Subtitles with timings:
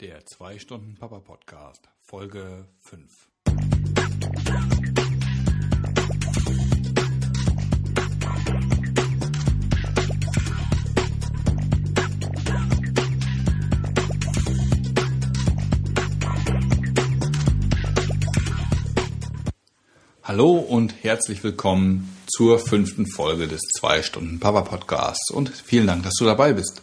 [0.00, 3.28] Der 2-Stunden-Papa-Podcast, Folge 5.
[20.22, 26.54] Hallo und herzlich willkommen zur fünften Folge des 2-Stunden-Papa-Podcasts und vielen Dank, dass du dabei
[26.54, 26.80] bist.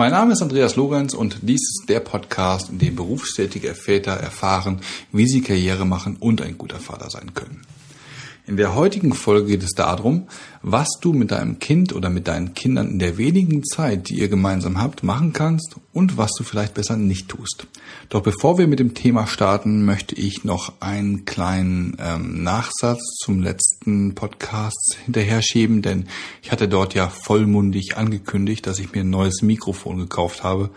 [0.00, 4.80] Mein Name ist Andreas Lorenz und dies ist der Podcast, in dem berufstätige Väter erfahren,
[5.12, 7.66] wie sie Karriere machen und ein guter Vater sein können.
[8.46, 10.26] In der heutigen Folge geht es darum,
[10.62, 14.28] was du mit deinem Kind oder mit deinen Kindern in der wenigen Zeit, die ihr
[14.28, 17.66] gemeinsam habt, machen kannst und was du vielleicht besser nicht tust.
[18.08, 23.40] Doch bevor wir mit dem Thema starten, möchte ich noch einen kleinen ähm, Nachsatz zum
[23.42, 26.06] letzten Podcast hinterher schieben, denn
[26.42, 30.70] ich hatte dort ja vollmundig angekündigt, dass ich mir ein neues Mikrofon gekauft habe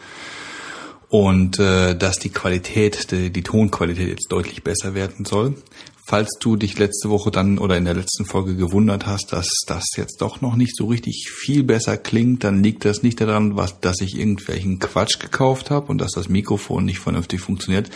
[1.14, 5.56] und äh, dass die Qualität, die, die Tonqualität jetzt deutlich besser werden soll.
[6.06, 9.86] Falls du dich letzte Woche dann oder in der letzten Folge gewundert hast, dass das
[9.96, 13.80] jetzt doch noch nicht so richtig viel besser klingt, dann liegt das nicht daran, was,
[13.80, 17.90] dass ich irgendwelchen Quatsch gekauft habe und dass das Mikrofon nicht vernünftig funktioniert,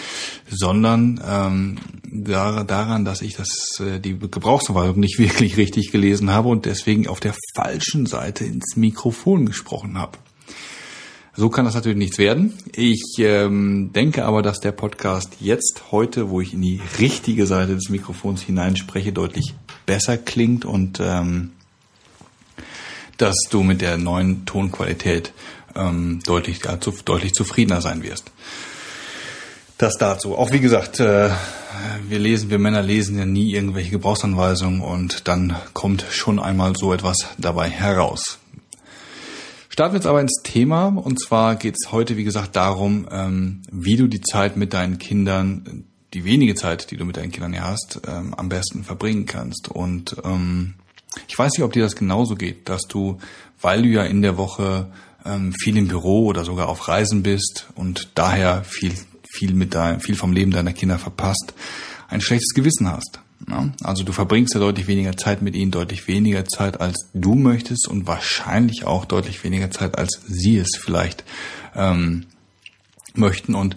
[0.49, 6.65] sondern ähm, daran, dass ich das äh, die Gebrauchsanweisung nicht wirklich richtig gelesen habe und
[6.65, 10.17] deswegen auf der falschen Seite ins Mikrofon gesprochen habe.
[11.39, 12.57] So kann das natürlich nichts werden.
[12.73, 17.75] Ich ähm, denke aber, dass der Podcast jetzt heute, wo ich in die richtige Seite
[17.75, 19.53] des Mikrofons hineinspreche, deutlich
[19.85, 21.51] besser klingt und ähm,
[23.17, 25.31] dass du mit der neuen Tonqualität
[25.75, 28.31] ähm, deutlich, ja, zu, deutlich zufriedener sein wirst.
[29.77, 30.35] Das dazu.
[30.35, 31.29] Auch wie gesagt, äh,
[32.09, 36.93] wir lesen, wir Männer lesen ja nie irgendwelche Gebrauchsanweisungen und dann kommt schon einmal so
[36.93, 38.39] etwas dabei heraus.
[39.77, 40.87] Starten wir jetzt aber ins Thema.
[40.87, 44.97] Und zwar geht es heute, wie gesagt, darum, ähm, wie du die Zeit mit deinen
[44.97, 45.83] Kindern,
[46.15, 49.67] die wenige Zeit, die du mit deinen Kindern ja hast, ähm, am besten verbringen kannst.
[49.67, 50.73] Und ähm,
[51.27, 53.19] ich weiß nicht, ob dir das genauso geht, dass du,
[53.61, 54.91] weil du ja in der Woche
[55.61, 58.93] viel im Büro oder sogar auf Reisen bist und daher viel,
[59.29, 61.53] viel mit dein, viel vom Leben deiner Kinder verpasst,
[62.07, 63.19] ein schlechtes Gewissen hast.
[63.49, 67.35] Ja, also du verbringst ja deutlich weniger Zeit mit ihnen, deutlich weniger Zeit als du
[67.35, 71.23] möchtest und wahrscheinlich auch deutlich weniger Zeit als sie es vielleicht
[71.75, 72.25] ähm,
[73.13, 73.55] möchten.
[73.55, 73.75] Und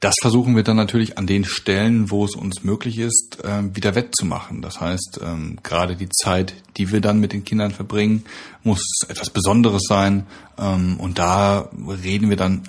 [0.00, 3.94] das versuchen wir dann natürlich an den Stellen, wo es uns möglich ist, äh, wieder
[3.94, 4.60] wettzumachen.
[4.60, 8.24] Das heißt, ähm, gerade die Zeit, die wir dann mit den Kindern verbringen,
[8.62, 10.26] muss etwas Besonderes sein.
[10.58, 11.70] Ähm, und da
[12.02, 12.68] reden wir dann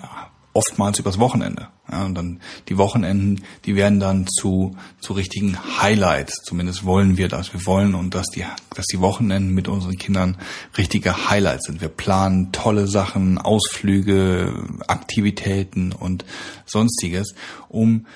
[0.57, 1.67] oftmals übers Wochenende.
[1.89, 6.41] Ja, und dann die Wochenenden, die werden dann zu, zu richtigen Highlights.
[6.43, 7.53] Zumindest wollen wir das.
[7.53, 8.43] Wir wollen und dass die,
[8.75, 10.37] dass die Wochenenden mit unseren Kindern
[10.75, 11.79] richtige Highlights sind.
[11.79, 16.25] Wir planen tolle Sachen, Ausflüge, Aktivitäten und
[16.65, 17.35] sonstiges,
[17.69, 18.07] um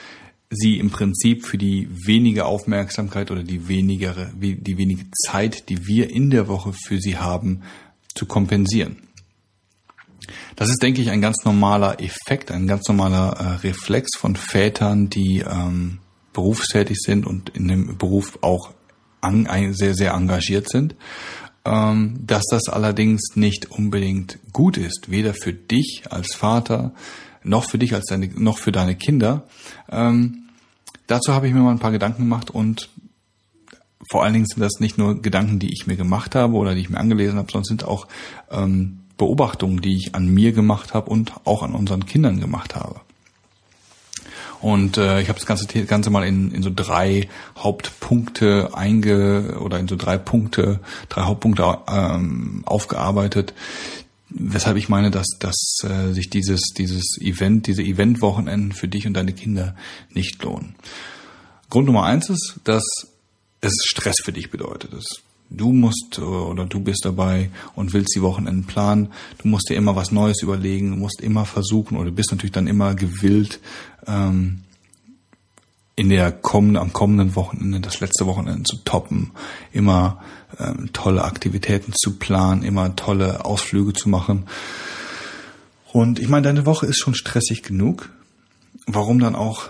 [0.50, 6.10] sie im Prinzip für die wenige Aufmerksamkeit oder die wenigere, die wenige Zeit, die wir
[6.10, 7.62] in der Woche für sie haben,
[8.16, 8.98] zu kompensieren.
[10.62, 15.10] Das ist, denke ich, ein ganz normaler Effekt, ein ganz normaler äh, Reflex von Vätern,
[15.10, 15.98] die ähm,
[16.34, 18.70] berufstätig sind und in dem Beruf auch
[19.22, 20.94] an, sehr, sehr engagiert sind.
[21.66, 26.92] Ähm, dass das allerdings nicht unbedingt gut ist, weder für dich als Vater
[27.44, 29.48] noch für dich als deine, noch für deine Kinder.
[29.90, 30.44] Ähm,
[31.08, 32.90] dazu habe ich mir mal ein paar Gedanken gemacht und
[34.12, 36.82] vor allen Dingen sind das nicht nur Gedanken, die ich mir gemacht habe oder die
[36.82, 38.08] ich mir angelesen habe, sondern sind auch
[38.52, 43.02] ähm, Beobachtungen, die ich an mir gemacht habe und auch an unseren Kindern gemacht habe.
[44.62, 47.28] Und äh, ich habe das ganze, ganze mal in, in so drei
[47.58, 50.80] Hauptpunkte einge oder in so drei Punkte,
[51.10, 53.56] drei Hauptpunkte ähm, aufgearbeitet,
[54.30, 59.16] weshalb ich meine, dass, dass äh, sich dieses, dieses Event, diese Eventwochenenden für dich und
[59.16, 59.76] deine Kinder
[60.14, 60.76] nicht lohnen.
[61.72, 62.84] Grund Nummer eins ist, dass
[63.62, 64.94] es Stress für dich bedeutet.
[64.94, 69.10] Es Du musst äh, oder du bist dabei und willst die Wochenenden planen.
[69.38, 70.92] Du musst dir immer was Neues überlegen.
[70.92, 73.60] Du musst immer versuchen oder bist natürlich dann immer gewillt,
[74.08, 74.62] ähm,
[75.98, 79.32] in der kommenden, am kommenden Wochenende, das letzte Wochenende zu toppen,
[79.74, 80.22] immer
[80.58, 84.48] ähm, tolle Aktivitäten zu planen, immer tolle Ausflüge zu machen.
[85.92, 88.10] Und ich meine, deine Woche ist schon stressig genug.
[88.88, 89.70] Warum dann auch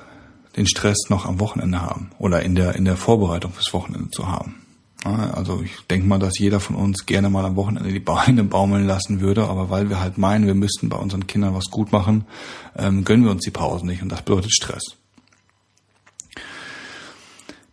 [0.56, 4.28] den Stress noch am Wochenende haben oder in der, in der Vorbereitung fürs Wochenende zu
[4.28, 4.61] haben?
[5.04, 8.86] Also ich denke mal, dass jeder von uns gerne mal am Wochenende die Beine baumeln
[8.86, 12.26] lassen würde, aber weil wir halt meinen, wir müssten bei unseren Kindern was gut machen,
[12.78, 14.04] ähm, gönnen wir uns die Pausen nicht.
[14.04, 14.84] Und das bedeutet Stress.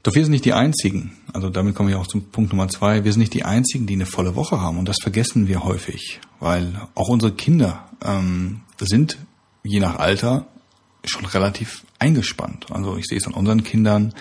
[0.02, 3.04] Doch wir sind nicht die Einzigen, also damit komme ich auch zum Punkt Nummer zwei,
[3.04, 4.78] wir sind nicht die Einzigen, die eine volle Woche haben.
[4.78, 9.18] Und das vergessen wir häufig, weil auch unsere Kinder ähm, sind
[9.62, 10.46] je nach Alter
[11.04, 12.66] schon relativ eingespannt.
[12.70, 14.14] Also ich sehe es an unseren Kindern,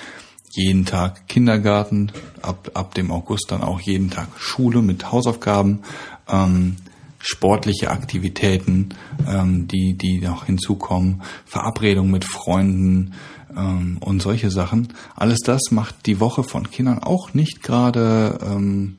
[0.57, 2.11] jeden Tag Kindergarten,
[2.41, 5.79] ab, ab dem August dann auch jeden Tag Schule mit Hausaufgaben,
[6.27, 6.77] ähm,
[7.19, 8.89] sportliche Aktivitäten,
[9.27, 13.13] ähm, die, die noch hinzukommen, Verabredungen mit Freunden
[13.55, 14.89] ähm, und solche Sachen.
[15.15, 18.97] Alles das macht die Woche von Kindern auch nicht gerade ähm,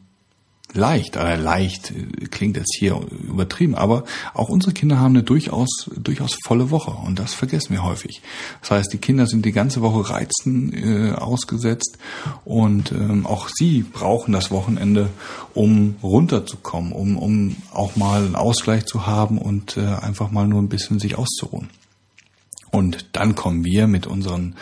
[0.78, 5.90] leicht, äh, leicht äh, klingt jetzt hier übertrieben, aber auch unsere Kinder haben eine durchaus,
[5.96, 8.22] durchaus volle Woche und das vergessen wir häufig.
[8.60, 11.98] Das heißt, die Kinder sind die ganze Woche Reizen äh, ausgesetzt
[12.44, 15.10] und ähm, auch sie brauchen das Wochenende,
[15.52, 20.62] um runterzukommen, um, um auch mal einen Ausgleich zu haben und äh, einfach mal nur
[20.62, 21.68] ein bisschen sich auszuruhen.
[22.70, 24.54] Und dann kommen wir mit unseren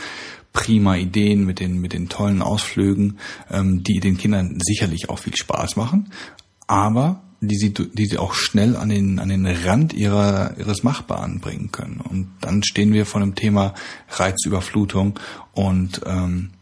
[0.56, 3.18] prima Ideen, mit den, mit den tollen Ausflügen,
[3.50, 6.10] ähm, die den Kindern sicherlich auch viel Spaß machen,
[6.66, 11.40] aber die sie, die sie auch schnell an den, an den Rand ihrer, ihres Machbaren
[11.40, 12.00] bringen können.
[12.00, 13.74] Und dann stehen wir vor dem Thema
[14.08, 15.20] Reizüberflutung
[15.52, 16.52] und ähm,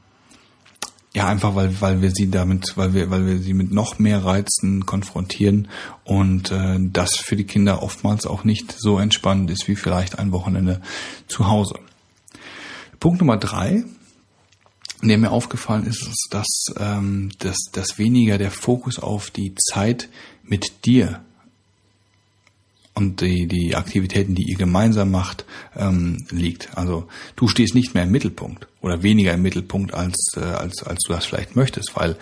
[1.14, 4.24] ja, einfach weil, weil wir sie damit, weil wir, weil wir sie mit noch mehr
[4.24, 5.68] Reizen konfrontieren
[6.02, 10.32] und äh, das für die Kinder oftmals auch nicht so entspannend ist wie vielleicht ein
[10.32, 10.80] Wochenende
[11.28, 11.78] zu Hause.
[13.04, 13.84] Punkt Nummer drei,
[15.02, 16.48] der mir aufgefallen ist, ist, dass,
[16.78, 20.08] ähm, dass, dass weniger der Fokus auf die Zeit
[20.42, 21.20] mit dir
[22.94, 25.44] und die, die Aktivitäten, die ihr gemeinsam macht,
[25.76, 26.78] ähm, liegt.
[26.78, 27.06] Also
[27.36, 31.12] du stehst nicht mehr im Mittelpunkt oder weniger im Mittelpunkt, als, äh, als, als du
[31.12, 32.16] das vielleicht möchtest, weil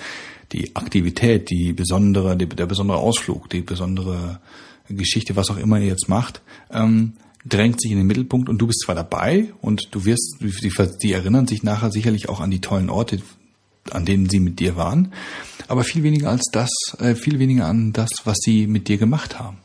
[0.50, 4.40] die Aktivität, die besondere, die, der besondere Ausflug, die besondere
[4.88, 6.42] Geschichte, was auch immer ihr jetzt macht,
[6.72, 7.12] ähm,
[7.44, 10.72] drängt sich in den Mittelpunkt und du bist zwar dabei und du wirst, die,
[11.02, 13.20] die erinnern sich nachher sicherlich auch an die tollen Orte,
[13.90, 15.12] an denen sie mit dir waren,
[15.68, 19.38] aber viel weniger als das, äh, viel weniger an das, was sie mit dir gemacht
[19.38, 19.58] haben.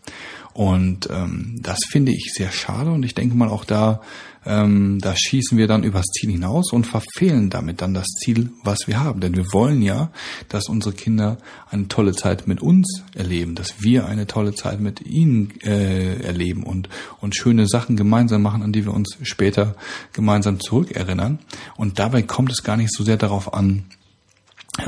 [0.57, 4.01] Und ähm, das finde ich sehr schade und ich denke mal auch da,
[4.44, 8.88] ähm, da schießen wir dann übers Ziel hinaus und verfehlen damit dann das Ziel, was
[8.88, 9.19] wir haben.
[9.19, 10.09] Denn wir wollen ja,
[10.50, 11.38] dass unsere Kinder
[11.69, 16.63] eine tolle Zeit mit uns erleben, dass wir eine tolle Zeit mit ihnen äh, erleben
[16.63, 16.89] und,
[17.21, 19.75] und schöne Sachen gemeinsam machen, an die wir uns später
[20.12, 21.38] gemeinsam zurückerinnern.
[21.75, 23.83] Und dabei kommt es gar nicht so sehr darauf an,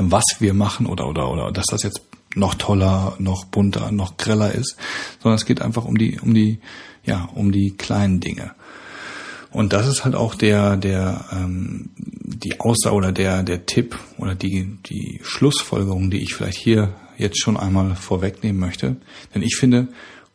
[0.00, 4.54] was wir machen oder, oder, oder dass das jetzt noch toller, noch bunter, noch greller
[4.54, 4.76] ist,
[5.22, 6.60] sondern es geht einfach um die, um die,
[7.04, 8.52] ja, um die kleinen Dinge.
[9.50, 14.34] Und das ist halt auch der, der, ähm, die Aussage oder der, der Tipp oder
[14.34, 18.96] die, die Schlussfolgerung, die ich vielleicht hier jetzt schon einmal vorwegnehmen möchte.
[19.34, 19.88] Denn ich finde,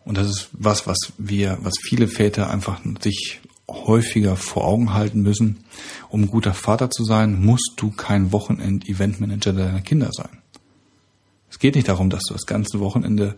[0.04, 3.40] und das ist was, was wir, was viele Väter einfach sich
[3.70, 5.64] häufiger vor Augen halten müssen,
[6.10, 10.42] um guter Vater zu sein, musst du kein Wochenend-Eventmanager deiner Kinder sein.
[11.50, 13.36] Es geht nicht darum, dass du das ganze Wochenende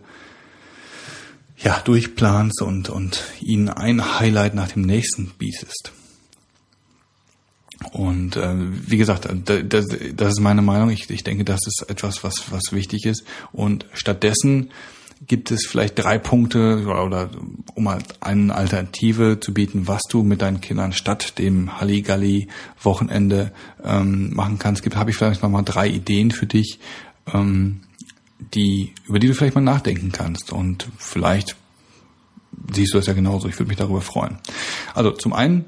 [1.56, 5.92] ja, durchplanst und, und ihnen ein Highlight nach dem nächsten bietest.
[7.92, 10.90] Und äh, wie gesagt, das, das ist meine Meinung.
[10.90, 13.24] Ich, ich denke, das ist etwas, was, was wichtig ist.
[13.52, 14.70] Und stattdessen
[15.26, 17.30] gibt es vielleicht drei Punkte oder, oder
[17.74, 17.88] um
[18.20, 23.52] eine Alternative zu bieten, was du mit deinen Kindern statt dem Halligalli-Wochenende
[23.82, 24.82] ähm, machen kannst.
[24.82, 26.78] Gibt habe ich vielleicht noch mal drei Ideen für dich,
[27.32, 27.80] ähm,
[28.38, 30.52] die, über die du vielleicht mal nachdenken kannst.
[30.52, 31.56] Und vielleicht
[32.72, 33.48] siehst du das ja genauso.
[33.48, 34.38] Ich würde mich darüber freuen.
[34.94, 35.64] Also zum einen,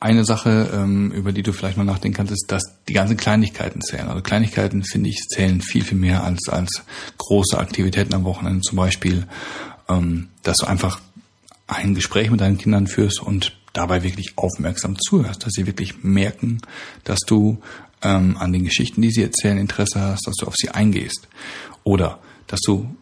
[0.00, 3.80] eine Sache, ähm, über die du vielleicht mal nachdenken kannst, ist, dass die ganzen Kleinigkeiten
[3.80, 4.08] zählen.
[4.08, 6.82] Also Kleinigkeiten, finde ich, zählen viel, viel mehr als, als
[7.18, 8.60] große Aktivitäten am Wochenende.
[8.62, 9.26] Zum Beispiel,
[9.88, 11.00] ähm, dass du einfach
[11.66, 16.60] ein Gespräch mit deinen Kindern führst und dabei wirklich aufmerksam zuhörst, dass sie wirklich merken,
[17.04, 17.62] dass du
[18.02, 21.28] ähm, an den Geschichten, die sie erzählen, Interesse hast, dass du auf sie eingehst.
[21.84, 22.94] Oder dass du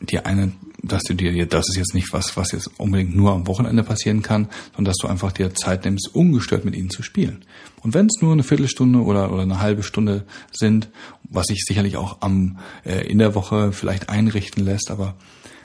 [0.00, 3.46] dir eine, dass du dir, das ist jetzt nicht was, was jetzt unbedingt nur am
[3.46, 7.44] Wochenende passieren kann, sondern dass du einfach dir Zeit nimmst, ungestört mit ihnen zu spielen.
[7.82, 10.88] Und wenn es nur eine Viertelstunde oder, oder eine halbe Stunde sind,
[11.24, 15.14] was sich sicherlich auch am, äh, in der Woche vielleicht einrichten lässt, aber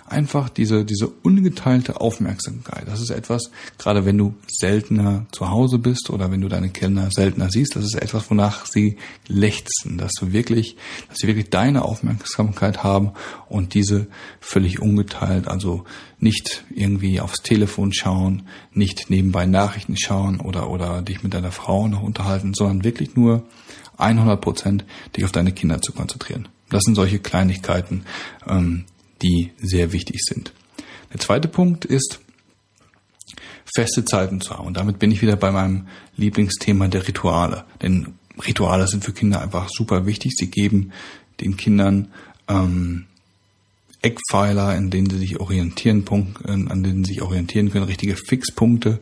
[0.08, 2.88] einfach diese, diese ungeteilte Aufmerksamkeit.
[2.88, 7.10] Das ist etwas, gerade wenn du seltener zu Hause bist oder wenn du deine Kinder
[7.12, 8.98] seltener siehst, das ist etwas, wonach sie
[9.28, 10.78] lechzen, dass du wirklich,
[11.10, 13.12] dass sie wirklich deine Aufmerksamkeit haben
[13.50, 14.08] und diese
[14.40, 15.84] völlig ungeteilt, also
[16.20, 21.88] nicht irgendwie aufs Telefon schauen, nicht nebenbei Nachrichten schauen oder, oder dich mit deiner Frau
[21.88, 23.44] noch unterhalten, sondern wirklich nur
[23.98, 24.86] 100 Prozent
[25.16, 26.48] dich auf deine Kinder zu konzentrieren.
[26.70, 28.04] Das sind solche Kleinigkeiten,
[28.48, 28.86] ähm,
[29.22, 30.54] die sehr wichtig sind.
[31.14, 32.20] Der zweite Punkt ist,
[33.76, 34.68] feste Zeiten zu haben.
[34.68, 37.66] Und damit bin ich wieder bei meinem Lieblingsthema der Rituale.
[37.82, 38.14] Denn
[38.46, 40.34] Rituale sind für Kinder einfach super wichtig.
[40.36, 40.92] Sie geben
[41.42, 42.10] den Kindern
[42.48, 43.06] ähm,
[44.02, 49.00] Eckpfeiler, in denen sie sich orientieren, Punkt, an denen sie sich orientieren können, richtige Fixpunkte.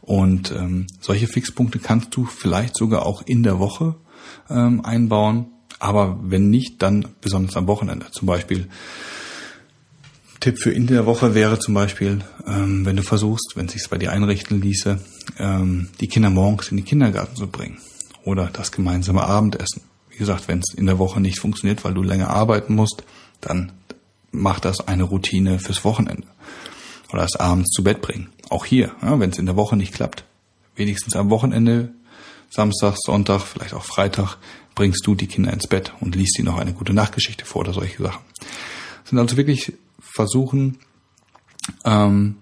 [0.00, 3.94] Und ähm, solche Fixpunkte kannst du vielleicht sogar auch in der Woche
[4.50, 5.46] ähm, einbauen.
[5.78, 8.06] Aber wenn nicht, dann besonders am Wochenende.
[8.10, 8.68] Zum Beispiel
[10.42, 12.18] Tipp für in der Woche wäre zum Beispiel,
[12.48, 14.98] ähm, wenn du versuchst, wenn es sich bei dir einrichten ließe,
[15.38, 17.78] ähm, die Kinder morgens in den Kindergarten zu bringen
[18.24, 19.82] oder das gemeinsame Abendessen.
[20.10, 23.04] Wie gesagt, wenn es in der Woche nicht funktioniert, weil du länger arbeiten musst,
[23.40, 23.70] dann
[24.32, 26.26] mach das eine Routine fürs Wochenende
[27.12, 28.30] oder das abends zu Bett bringen.
[28.48, 30.24] Auch hier, ja, wenn es in der Woche nicht klappt,
[30.74, 31.94] wenigstens am Wochenende,
[32.50, 34.38] Samstag, Sonntag, vielleicht auch Freitag,
[34.74, 37.72] bringst du die Kinder ins Bett und liest ihnen noch eine gute Nachtgeschichte vor oder
[37.72, 38.24] solche Sachen.
[38.40, 39.72] Das sind also wirklich
[40.02, 40.78] versuchen,
[41.84, 42.36] ähm,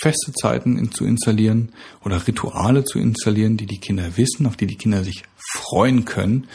[0.00, 1.72] feste Zeiten in, zu installieren
[2.04, 6.46] oder Rituale zu installieren, die die Kinder wissen, auf die die Kinder sich freuen können.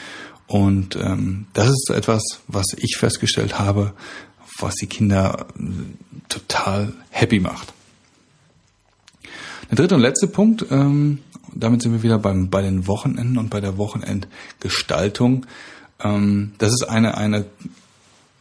[0.47, 3.93] Und ähm, das ist etwas, was ich festgestellt habe,
[4.59, 5.63] was die Kinder äh,
[6.29, 7.74] total happy macht.
[9.69, 11.19] Der dritte und letzte Punkt, ähm,
[11.53, 15.45] damit sind wir wieder beim, bei den Wochenenden und bei der Wochenendgestaltung.
[16.00, 17.45] Ähm, das ist eine, eine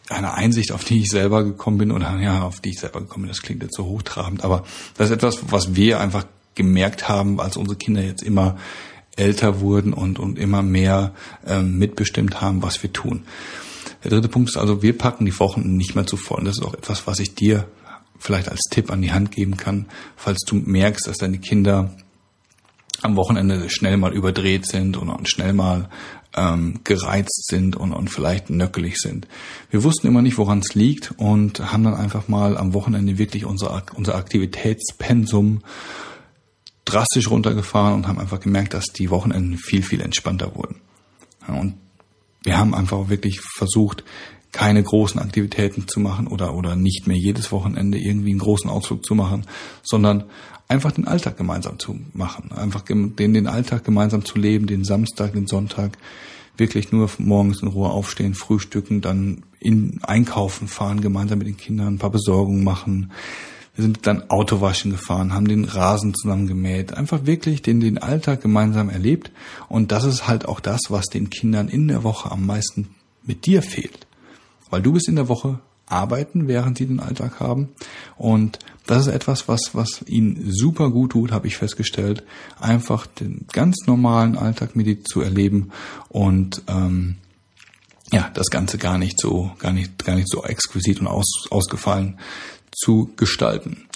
[0.09, 3.25] eine Einsicht, auf die ich selber gekommen bin, oder ja, auf die ich selber gekommen
[3.25, 4.65] bin, das klingt jetzt so hochtrabend, aber
[4.97, 8.57] das ist etwas, was wir einfach gemerkt haben, als unsere Kinder jetzt immer
[9.17, 11.13] älter wurden und, und immer mehr
[11.47, 13.25] ähm, mitbestimmt haben, was wir tun.
[14.03, 16.39] Der dritte Punkt ist also, wir packen die Wochen nicht mehr zu voll.
[16.39, 17.67] Und das ist auch etwas, was ich dir
[18.19, 21.95] vielleicht als Tipp an die Hand geben kann, falls du merkst, dass deine Kinder
[23.03, 25.89] am Wochenende schnell mal überdreht sind und schnell mal
[26.37, 29.29] ähm, gereizt sind und, und vielleicht nöckelig sind.
[29.71, 33.45] Wir wussten immer nicht, woran es liegt und haben dann einfach mal am Wochenende wirklich
[33.45, 35.63] unser, unser Aktivitätspensum
[36.85, 40.77] drastisch runtergefahren und haben einfach gemerkt, dass die Wochenenden viel, viel entspannter wurden.
[41.47, 41.75] Und
[42.43, 44.05] wir haben einfach wirklich versucht,
[44.55, 49.05] keine großen Aktivitäten zu machen oder, oder nicht mehr jedes Wochenende irgendwie einen großen Ausflug
[49.05, 49.47] zu machen,
[49.83, 50.25] sondern
[50.69, 55.33] einfach den Alltag gemeinsam zu machen, einfach den, den Alltag gemeinsam zu leben, den Samstag,
[55.33, 55.99] den Sonntag,
[56.57, 61.95] wirklich nur morgens in Ruhe aufstehen, frühstücken, dann in einkaufen fahren, gemeinsam mit den Kindern
[61.95, 63.11] ein paar Besorgungen machen.
[63.75, 68.41] Wir sind dann Autowaschen gefahren, haben den Rasen zusammen gemäht, einfach wirklich den, den Alltag
[68.41, 69.33] gemeinsam erlebt.
[69.69, 72.91] Und das ist halt auch das, was den Kindern in der Woche am meisten
[73.25, 74.07] mit dir fehlt.
[74.75, 77.69] Weil du bist in der Woche arbeiten, während sie den Alltag haben.
[78.17, 82.25] Und das ist etwas, was, was ihnen super gut tut, habe ich festgestellt.
[82.59, 85.71] Einfach den ganz normalen Alltag mit zu erleben
[86.09, 87.19] und ähm,
[88.11, 92.19] ja, das Ganze gar nicht so, gar nicht, gar nicht so exquisit und aus, ausgefallen
[92.73, 93.87] zu gestalten.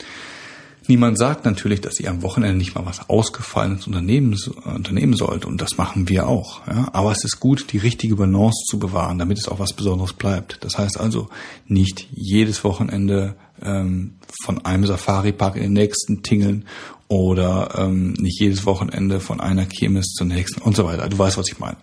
[0.88, 5.45] Niemand sagt natürlich, dass ihr am Wochenende nicht mal was Ausgefallenes unternehmen, unternehmen sollt.
[5.45, 6.66] Und das machen wir auch.
[6.66, 6.88] Ja?
[6.95, 10.64] Aber es ist gut, die richtige Balance zu bewahren, damit es auch was Besonderes bleibt.
[10.64, 11.28] Das heißt also,
[11.66, 16.64] nicht jedes Wochenende ähm, von einem Safari-Park in den nächsten tingeln
[17.09, 21.07] oder ähm, nicht jedes Wochenende von einer Kirmes zur nächsten und so weiter.
[21.11, 21.76] Du weißt, was ich meine.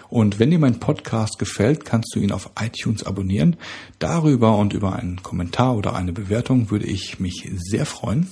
[0.09, 3.55] Und wenn dir mein Podcast gefällt, kannst du ihn auf iTunes abonnieren.
[3.97, 8.27] Darüber und über einen Kommentar oder eine Bewertung würde ich mich sehr freuen.